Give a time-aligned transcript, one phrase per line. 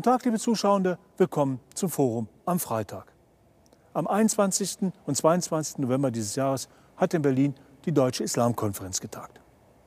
[0.00, 0.96] Guten Tag, liebe Zuschauende.
[1.18, 3.12] Willkommen zum Forum am Freitag.
[3.92, 4.92] Am 21.
[5.04, 5.76] und 22.
[5.76, 6.70] November dieses Jahres
[7.00, 7.54] hat in Berlin
[7.86, 9.40] die Deutsche Islamkonferenz getagt.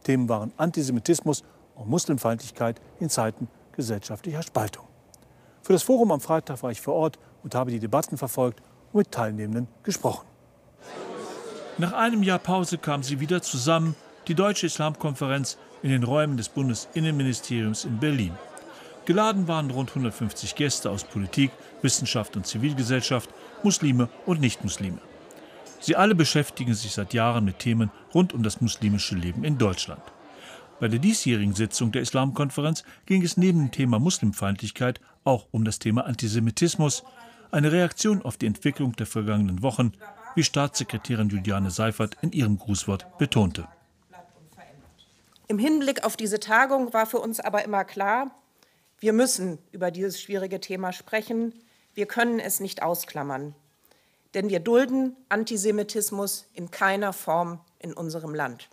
[0.04, 1.44] Themen waren Antisemitismus
[1.76, 4.86] und Muslimfeindlichkeit in Zeiten gesellschaftlicher Spaltung.
[5.62, 8.98] Für das Forum am Freitag war ich vor Ort und habe die Debatten verfolgt und
[8.98, 10.28] mit Teilnehmenden gesprochen.
[11.78, 13.96] Nach einem Jahr Pause kam sie wieder zusammen,
[14.28, 18.32] die Deutsche Islamkonferenz, in den Räumen des Bundesinnenministeriums in Berlin.
[19.06, 21.52] Geladen waren rund 150 Gäste aus Politik,
[21.82, 23.30] Wissenschaft und Zivilgesellschaft,
[23.64, 25.00] Muslime und Nichtmuslime.
[25.84, 30.02] Sie alle beschäftigen sich seit Jahren mit Themen rund um das muslimische Leben in Deutschland.
[30.80, 35.80] Bei der diesjährigen Sitzung der Islamkonferenz ging es neben dem Thema Muslimfeindlichkeit auch um das
[35.80, 37.04] Thema Antisemitismus,
[37.52, 39.92] eine Reaktion auf die Entwicklung der vergangenen Wochen,
[40.36, 43.68] wie Staatssekretärin Juliane Seifert in ihrem Grußwort betonte.
[45.50, 48.32] Im Hinblick auf diese Tagung war für uns aber immer klar,
[49.02, 51.54] wir müssen über dieses schwierige Thema sprechen.
[51.94, 53.54] Wir können es nicht ausklammern.
[54.34, 58.70] Denn wir dulden Antisemitismus in keiner Form in unserem Land.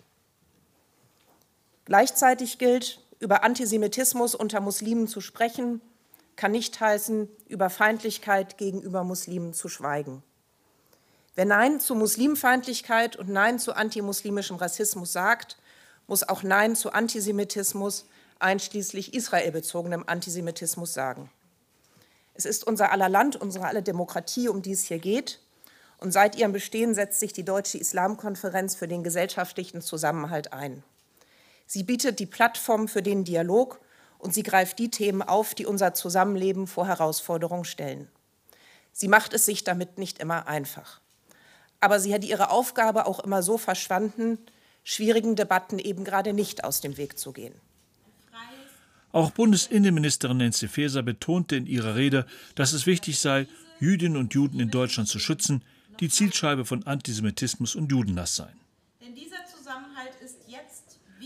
[1.85, 5.81] Gleichzeitig gilt, über Antisemitismus unter Muslimen zu sprechen,
[6.35, 10.23] kann nicht heißen, über Feindlichkeit gegenüber Muslimen zu schweigen.
[11.35, 15.57] Wer Nein zu Muslimfeindlichkeit und Nein zu antimuslimischem Rassismus sagt,
[16.07, 18.05] muss auch Nein zu Antisemitismus
[18.39, 21.29] einschließlich israelbezogenem Antisemitismus sagen.
[22.33, 25.39] Es ist unser aller Land, unsere aller Demokratie, um die es hier geht.
[26.01, 30.83] Und seit ihrem Bestehen setzt sich die Deutsche Islamkonferenz für den gesellschaftlichen Zusammenhalt ein.
[31.67, 33.79] Sie bietet die Plattform für den Dialog
[34.17, 38.07] und sie greift die Themen auf, die unser Zusammenleben vor Herausforderungen stellen.
[38.91, 40.99] Sie macht es sich damit nicht immer einfach.
[41.79, 44.39] Aber sie hat ihre Aufgabe auch immer so verstanden,
[44.83, 47.53] schwierigen Debatten eben gerade nicht aus dem Weg zu gehen.
[49.11, 52.25] Auch Bundesinnenministerin Nancy Faeser betonte in ihrer Rede,
[52.55, 53.47] dass es wichtig sei,
[53.79, 55.63] Jüdinnen und Juden in Deutschland zu schützen,
[55.99, 58.59] die Zielscheibe von Antisemitismus und Judenhass seien.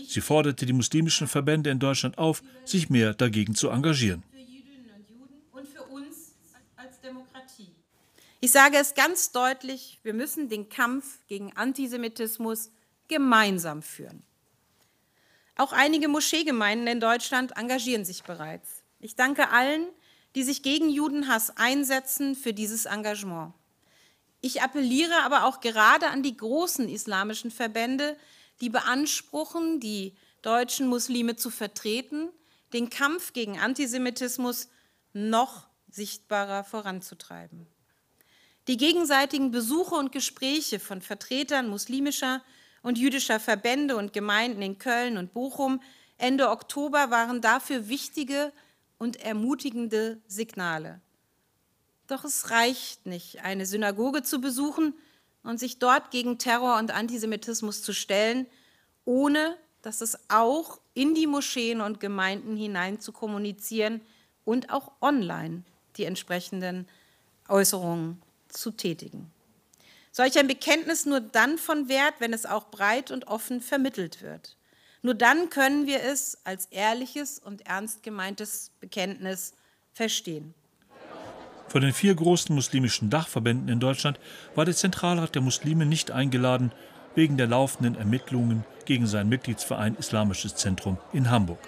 [0.08, 4.22] Sie forderte die muslimischen Verbände in Deutschland auf, sich mehr dagegen zu engagieren.
[8.40, 12.70] Ich sage es ganz deutlich, wir müssen den Kampf gegen Antisemitismus
[13.08, 14.22] gemeinsam führen.
[15.56, 18.82] Auch einige Moscheegemeinden in Deutschland engagieren sich bereits.
[19.00, 19.86] Ich danke allen,
[20.34, 23.54] die sich gegen Judenhass einsetzen, für dieses Engagement.
[24.46, 28.16] Ich appelliere aber auch gerade an die großen islamischen Verbände,
[28.60, 32.28] die beanspruchen, die deutschen Muslime zu vertreten,
[32.72, 34.68] den Kampf gegen Antisemitismus
[35.12, 37.66] noch sichtbarer voranzutreiben.
[38.68, 42.40] Die gegenseitigen Besuche und Gespräche von Vertretern muslimischer
[42.84, 45.82] und jüdischer Verbände und Gemeinden in Köln und Bochum
[46.18, 48.52] Ende Oktober waren dafür wichtige
[48.96, 51.00] und ermutigende Signale.
[52.06, 54.94] Doch es reicht nicht, eine Synagoge zu besuchen
[55.42, 58.46] und sich dort gegen Terror und Antisemitismus zu stellen,
[59.04, 64.00] ohne dass es auch in die Moscheen und Gemeinden hinein zu kommunizieren
[64.44, 65.62] und auch online
[65.96, 66.88] die entsprechenden
[67.48, 69.30] Äußerungen zu tätigen.
[70.12, 74.56] Solch ein Bekenntnis nur dann von Wert, wenn es auch breit und offen vermittelt wird.
[75.02, 79.52] Nur dann können wir es als ehrliches und ernst gemeintes Bekenntnis
[79.92, 80.54] verstehen.
[81.68, 84.18] Von den vier großen muslimischen Dachverbänden in Deutschland
[84.54, 86.72] war der Zentralrat der Muslime nicht eingeladen,
[87.14, 91.58] wegen der laufenden Ermittlungen gegen seinen Mitgliedsverein Islamisches Zentrum in Hamburg.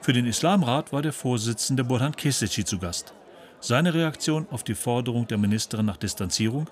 [0.00, 3.14] Für den Islamrat war der Vorsitzende Burhan Keseci zu Gast.
[3.60, 6.68] Seine Reaktion auf die Forderung der Ministerin nach Distanzierung?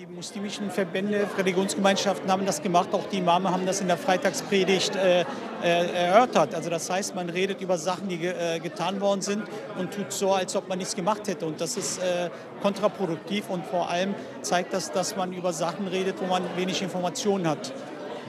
[0.00, 4.96] Die muslimischen Verbände, Religionsgemeinschaften haben das gemacht, auch die Imame haben das in der Freitagspredigt
[4.96, 5.26] äh,
[5.62, 6.54] äh, erörtert.
[6.54, 9.42] Also das heißt, man redet über Sachen, die äh, getan worden sind
[9.78, 11.44] und tut so, als ob man nichts gemacht hätte.
[11.44, 12.30] Und das ist äh,
[12.62, 17.46] kontraproduktiv und vor allem zeigt das, dass man über Sachen redet, wo man wenig Informationen
[17.46, 17.74] hat.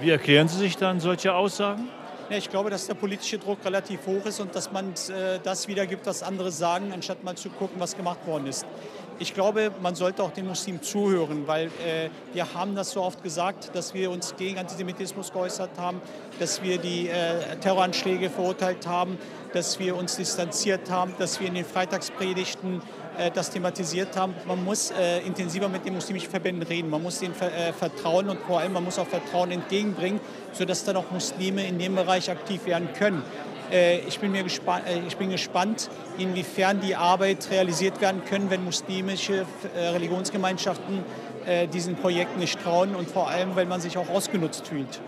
[0.01, 1.87] Wie erklären Sie sich dann solche Aussagen?
[2.29, 6.05] Ich glaube, dass der politische Druck relativ hoch ist und dass man äh, das wiedergibt,
[6.05, 8.65] was andere sagen, anstatt mal zu gucken, was gemacht worden ist.
[9.21, 13.21] Ich glaube, man sollte auch den Muslimen zuhören, weil äh, wir haben das so oft
[13.21, 16.01] gesagt, dass wir uns gegen Antisemitismus geäußert haben,
[16.39, 19.19] dass wir die äh, Terroranschläge verurteilt haben,
[19.53, 22.81] dass wir uns distanziert haben, dass wir in den Freitagspredigten
[23.19, 24.33] äh, das thematisiert haben.
[24.47, 26.89] Man muss äh, intensiver mit den muslimischen Verbänden reden.
[26.89, 30.19] Man muss ihnen äh, vertrauen und vor allem man muss auch Vertrauen entgegenbringen,
[30.51, 33.21] sodass dann auch Muslime in dem Bereich aktiv werden können.
[34.07, 39.45] Ich bin, mir gespannt, ich bin gespannt, inwiefern die Arbeit realisiert werden können, wenn muslimische
[39.75, 41.03] Religionsgemeinschaften
[41.73, 44.99] diesen Projekten nicht trauen und vor allem, weil man sich auch ausgenutzt fühlt.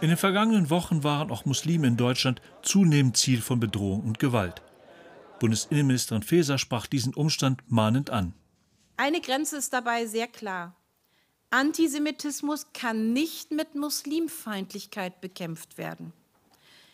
[0.00, 4.62] In den vergangenen Wochen waren auch Muslime in Deutschland zunehmend Ziel von Bedrohung und Gewalt.
[5.38, 8.32] Bundesinnenministerin Faeser sprach diesen Umstand mahnend an.
[8.96, 10.74] Eine Grenze ist dabei sehr klar.
[11.50, 16.14] Antisemitismus kann nicht mit Muslimfeindlichkeit bekämpft werden.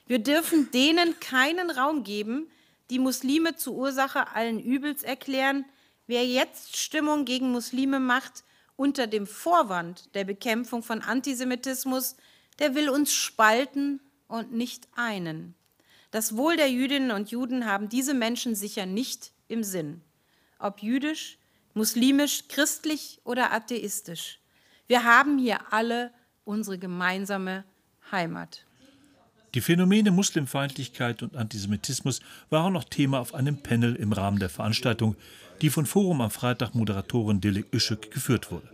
[0.06, 2.48] Wir dürfen denen keinen Raum geben,
[2.90, 5.64] die Muslime zur Ursache allen Übels erklären.
[6.06, 8.44] Wer jetzt Stimmung gegen Muslime macht,
[8.76, 12.16] unter dem Vorwand der Bekämpfung von Antisemitismus,
[12.58, 15.54] der will uns spalten und nicht einen.
[16.10, 20.02] Das Wohl der Jüdinnen und Juden haben diese Menschen sicher nicht im Sinn.
[20.58, 21.38] Ob jüdisch,
[21.74, 24.38] muslimisch, christlich oder atheistisch.
[24.86, 26.12] Wir haben hier alle
[26.44, 27.64] unsere gemeinsame
[28.12, 28.65] Heimat.
[29.56, 32.20] Die Phänomene Muslimfeindlichkeit und Antisemitismus
[32.50, 35.16] waren noch Thema auf einem Panel im Rahmen der Veranstaltung,
[35.62, 38.68] die von Forum am Freitag Moderatorin Dilek Işık geführt wurde.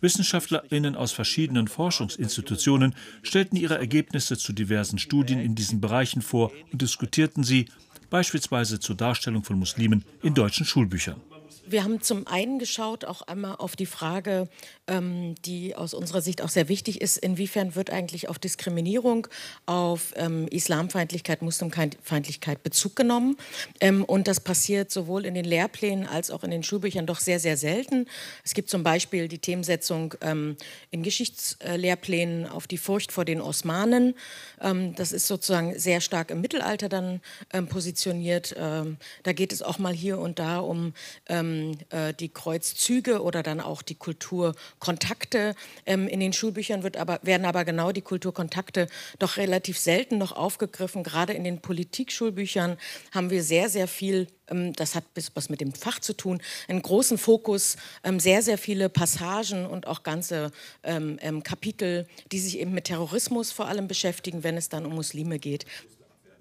[0.00, 6.80] WissenschaftlerInnen aus verschiedenen Forschungsinstitutionen stellten ihre Ergebnisse zu diversen Studien in diesen Bereichen vor und
[6.80, 7.66] diskutierten sie,
[8.08, 11.20] beispielsweise zur Darstellung von Muslimen in deutschen Schulbüchern.
[11.68, 14.48] Wir haben zum einen geschaut auch einmal auf die Frage,
[14.86, 19.26] ähm, die aus unserer Sicht auch sehr wichtig ist, inwiefern wird eigentlich auf Diskriminierung,
[19.66, 23.36] auf ähm, Islamfeindlichkeit, Muslimfeindlichkeit Bezug genommen.
[23.80, 27.40] Ähm, und das passiert sowohl in den Lehrplänen als auch in den Schulbüchern doch sehr,
[27.40, 28.06] sehr selten.
[28.44, 30.56] Es gibt zum Beispiel die Themensetzung ähm,
[30.92, 34.14] in Geschichtslehrplänen auf die Furcht vor den Osmanen.
[34.60, 37.20] Ähm, das ist sozusagen sehr stark im Mittelalter dann
[37.52, 38.54] ähm, positioniert.
[38.56, 40.92] da geht es auch mal hier und da um
[41.28, 41.55] ähm,
[41.90, 45.54] äh, die Kreuzzüge oder dann auch die Kulturkontakte.
[45.84, 48.88] Ähm, in den Schulbüchern wird aber, werden aber genau die Kulturkontakte
[49.18, 51.02] doch relativ selten noch aufgegriffen.
[51.02, 52.76] Gerade in den Politikschulbüchern
[53.12, 55.04] haben wir sehr, sehr viel ähm, das hat
[55.34, 59.86] was mit dem Fach zu tun, einen großen Fokus, ähm, sehr, sehr viele Passagen und
[59.86, 60.52] auch ganze
[60.82, 65.38] ähm, Kapitel, die sich eben mit Terrorismus vor allem beschäftigen, wenn es dann um Muslime
[65.38, 65.66] geht.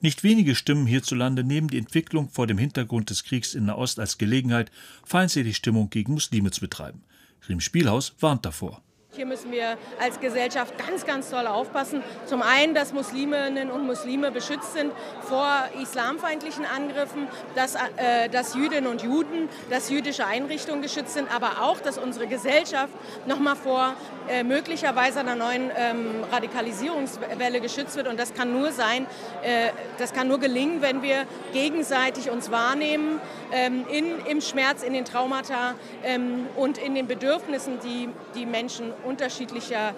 [0.05, 4.19] Nicht wenige Stimmen hierzulande nehmen die Entwicklung vor dem Hintergrund des Kriegs in Nahost als
[4.19, 4.69] Gelegenheit,
[5.03, 7.01] feindselige Stimmung gegen Muslime zu betreiben.
[7.49, 8.83] Riem Spielhaus warnt davor.
[9.15, 12.03] Hier müssen wir als Gesellschaft ganz, ganz toll aufpassen.
[12.25, 14.91] Zum einen, dass Musliminnen und Muslime beschützt sind
[15.21, 15.47] vor
[15.81, 21.79] islamfeindlichen Angriffen, dass, äh, dass Jüdinnen und Juden, dass jüdische Einrichtungen geschützt sind, aber auch,
[21.79, 22.91] dass unsere Gesellschaft
[23.25, 23.93] nochmal vor
[24.27, 28.07] äh, möglicherweise einer neuen ähm, Radikalisierungswelle geschützt wird.
[28.07, 29.05] Und das kann nur sein,
[29.43, 33.21] äh, das kann nur gelingen, wenn wir gegenseitig uns wahrnehmen
[33.53, 38.91] ähm, in, im Schmerz, in den Traumata ähm, und in den Bedürfnissen, die die Menschen
[39.05, 39.95] unterschiedlicher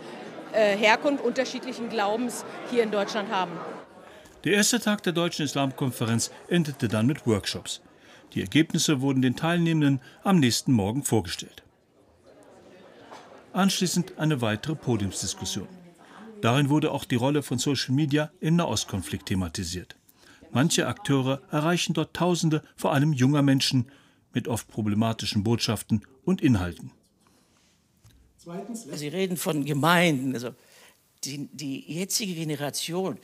[0.54, 3.52] äh, Herkunft, unterschiedlichen Glaubens hier in Deutschland haben.
[4.44, 7.82] Der erste Tag der Deutschen Islamkonferenz endete dann mit Workshops.
[8.34, 11.64] Die Ergebnisse wurden den Teilnehmenden am nächsten Morgen vorgestellt.
[13.54, 15.68] Anschließend eine weitere Podiumsdiskussion.
[16.42, 19.96] Darin wurde auch die Rolle von Social Media im Nahostkonflikt thematisiert.
[20.52, 23.92] Manche Akteure erreichen dort Tausende, vor allem junger Menschen,
[24.34, 26.92] mit oft problematischen Botschaften und Inhalten.
[28.76, 30.34] Sie reden von Gemeinden.
[30.34, 30.52] Also
[31.24, 33.20] die, die jetzige Generation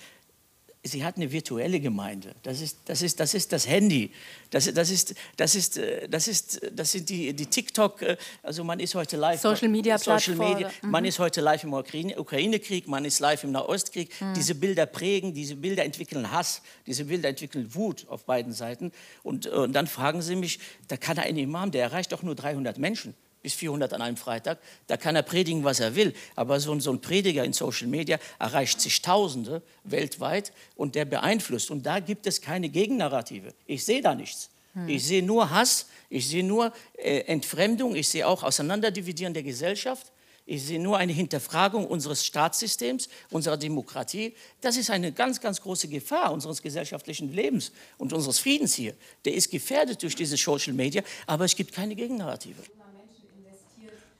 [0.83, 2.35] sie hat eine virtuelle Gemeinde.
[2.43, 4.11] Das ist das, ist, das, ist das Handy.
[4.49, 8.79] Das, das, ist, das, ist, das, ist, das sind die, die TikTok, äh, also man
[8.79, 9.39] ist heute live.
[9.39, 10.69] Social Media Social Media.
[10.81, 10.91] Mhm.
[10.91, 14.09] Man ist heute live im Ukraine-Krieg, man ist live im Nahostkrieg.
[14.19, 14.33] Mhm.
[14.33, 18.91] Diese Bilder prägen, diese Bilder entwickeln Hass, diese Bilder entwickeln Wut auf beiden Seiten.
[19.23, 22.77] Und, und dann fragen sie mich, da kann ein Imam, der erreicht doch nur 300
[22.77, 24.57] Menschen bis 400 an einem Freitag.
[24.87, 26.13] Da kann er predigen, was er will.
[26.35, 31.69] Aber so, so ein Prediger in Social Media erreicht zigtausende weltweit und der beeinflusst.
[31.69, 33.53] Und da gibt es keine Gegennarrative.
[33.67, 34.49] Ich sehe da nichts.
[34.73, 34.89] Hm.
[34.89, 40.11] Ich sehe nur Hass, ich sehe nur äh, Entfremdung, ich sehe auch Auseinanderdividieren der Gesellschaft.
[40.45, 44.33] Ich sehe nur eine Hinterfragung unseres Staatssystems, unserer Demokratie.
[44.59, 48.93] Das ist eine ganz, ganz große Gefahr unseres gesellschaftlichen Lebens und unseres Friedens hier.
[49.23, 52.61] Der ist gefährdet durch diese Social Media, aber es gibt keine Gegennarrative.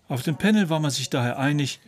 [0.08, 1.80] Auf dem Panel war man sich daher einig,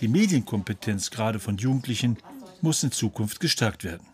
[0.00, 2.18] die Medienkompetenz gerade von Jugendlichen
[2.60, 4.06] muss in Zukunft gestärkt werden.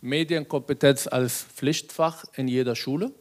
[0.00, 3.12] Medienkompetenz als Pflichtfach in jeder Schule.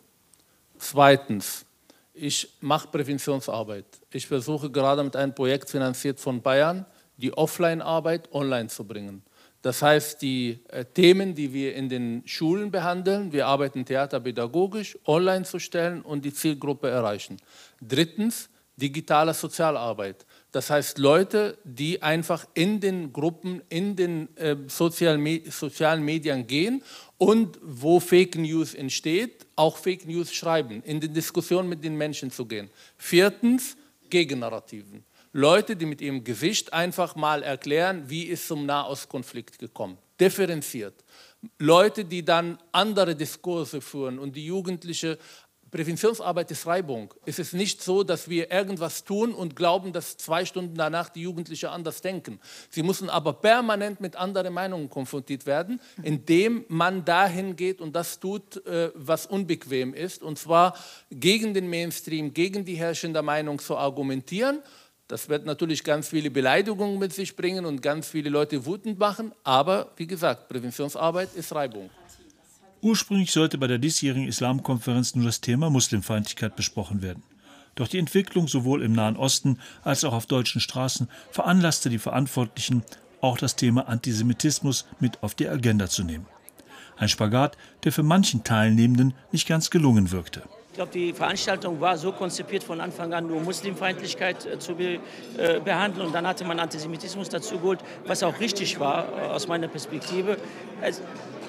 [0.78, 1.66] Zweitens,
[2.14, 3.86] ich mache Präventionsarbeit.
[4.12, 6.86] Ich versuche gerade mit einem Projekt finanziert von Bayern,
[7.18, 9.24] die Offline-Arbeit online zu bringen.
[9.68, 15.44] Das heißt, die äh, Themen, die wir in den Schulen behandeln, wir arbeiten theaterpädagogisch, online
[15.44, 17.36] zu stellen und die Zielgruppe erreichen.
[17.82, 20.26] Drittens, digitale Sozialarbeit.
[20.54, 26.82] Das heißt, Leute, die einfach in den Gruppen, in den äh, sozialen, sozialen Medien gehen
[27.18, 32.32] und wo Fake News entsteht, auch Fake News schreiben, in die Diskussion mit den Menschen
[32.32, 32.70] zu gehen.
[32.96, 33.76] Viertens,
[34.10, 35.04] Gegennarrativen.
[35.38, 40.00] Leute, die mit ihrem Gesicht einfach mal erklären, wie ist zum Nahostkonflikt gekommen.
[40.20, 40.96] Differenziert.
[41.60, 45.20] Leute, die dann andere Diskurse führen und die Jugendliche
[45.70, 47.13] Präventionsarbeit ist Reibung.
[47.25, 51.22] Es ist nicht so, dass wir irgendwas tun und glauben, dass zwei Stunden danach die
[51.22, 52.39] Jugendlichen anders denken.
[52.72, 58.20] Sie müssen aber permanent mit anderen Meinungen konfrontiert werden, indem man dahin geht und das
[58.20, 60.75] tut, äh, was unbequem ist, und zwar
[61.12, 64.63] gegen den Mainstream, gegen die herrschende Meinung zu argumentieren
[65.08, 69.32] das wird natürlich ganz viele Beleidigungen mit sich bringen und ganz viele Leute wütend machen.
[69.44, 71.90] Aber wie gesagt, Präventionsarbeit ist Reibung.
[72.82, 77.24] Ursprünglich sollte bei der diesjährigen Islamkonferenz nur das Thema Muslimfeindlichkeit besprochen werden.
[77.76, 82.84] Doch die Entwicklung sowohl im Nahen Osten als auch auf deutschen Straßen veranlasste die Verantwortlichen,
[83.22, 86.28] auch das Thema Antisemitismus mit auf die Agenda zu nehmen.
[86.98, 90.44] Ein Spagat, der für manchen Teilnehmenden nicht ganz gelungen wirkte.
[90.77, 95.00] Ich glaube, die Veranstaltung war so konzipiert von Anfang an, nur Muslimfeindlichkeit äh, zu be,
[95.36, 96.05] äh, behandeln.
[96.05, 100.38] Und dann hatte man Antisemitismus dazu geholt, was auch richtig war äh, aus meiner Perspektive.
[100.84, 101.01] Es,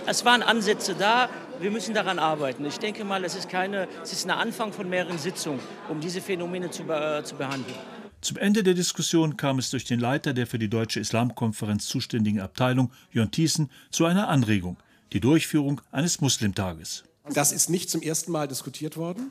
[0.07, 1.29] es, waren Ansätze da,
[1.61, 2.65] wir müssen daran arbeiten.
[2.65, 6.23] Ich denke mal, es ist, keine, es ist ein Anfang von mehreren Sitzungen, um diese
[6.23, 7.77] Phänomene zu, äh, zu behandeln.
[8.23, 12.41] Zum Ende der Diskussion kam es durch den Leiter der für die Deutsche Islamkonferenz zuständigen
[12.41, 14.79] Abteilung, Jörn Thiessen, zu einer Anregung,
[15.13, 17.05] die Durchführung eines Muslimtages.
[17.33, 19.31] Das ist nicht zum ersten Mal diskutiert worden.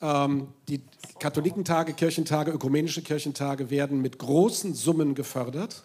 [0.00, 0.82] Ähm, die
[1.18, 5.84] Katholikentage, Kirchentage, ökumenische Kirchentage werden mit großen Summen gefördert.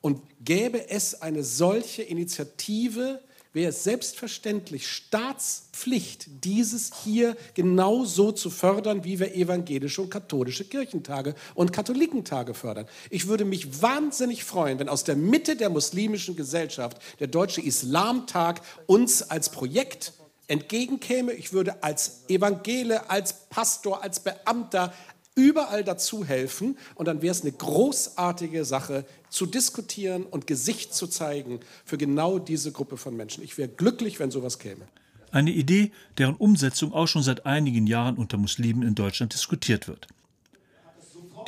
[0.00, 3.20] Und gäbe es eine solche Initiative,
[3.52, 11.34] wäre es selbstverständlich Staatspflicht, dieses hier genauso zu fördern, wie wir evangelische und katholische Kirchentage
[11.54, 12.86] und Katholikentage fördern.
[13.10, 18.62] Ich würde mich wahnsinnig freuen, wenn aus der Mitte der muslimischen Gesellschaft der Deutsche Islamtag
[18.86, 20.14] uns als Projekt
[20.48, 21.32] entgegenkäme.
[21.32, 24.92] Ich würde als Evangele, als Pastor, als Beamter
[25.34, 31.06] überall dazu helfen und dann wäre es eine großartige Sache zu diskutieren und Gesicht zu
[31.06, 33.42] zeigen für genau diese Gruppe von Menschen.
[33.42, 34.86] Ich wäre glücklich, wenn sowas käme.
[35.30, 40.06] Eine Idee, deren Umsetzung auch schon seit einigen Jahren unter Muslimen in Deutschland diskutiert wird.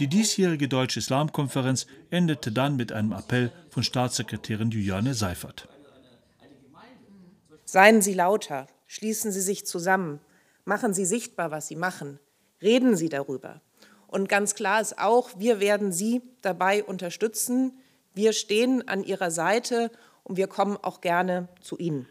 [0.00, 5.68] Die diesjährige Deutsche Islamkonferenz endete dann mit einem Appell von Staatssekretärin Juliane Seifert.
[7.66, 10.20] Seien Sie lauter, Schließen Sie sich zusammen.
[10.64, 12.20] Machen Sie sichtbar, was Sie machen.
[12.62, 13.60] Reden Sie darüber.
[14.06, 17.72] Und ganz klar ist auch, wir werden Sie dabei unterstützen.
[18.14, 19.90] Wir stehen an Ihrer Seite
[20.22, 22.06] und wir kommen auch gerne zu Ihnen.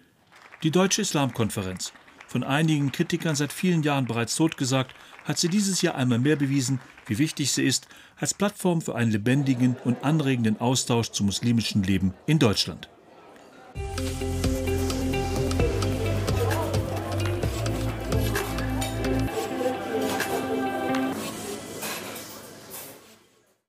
[0.61, 1.93] Die Deutsche Islamkonferenz,
[2.27, 6.81] von einigen Kritikern seit vielen Jahren bereits totgesagt, hat sie dieses Jahr einmal mehr bewiesen,
[7.05, 7.87] wie wichtig sie ist
[8.17, 12.89] als Plattform für einen lebendigen und anregenden Austausch zum muslimischen Leben in Deutschland.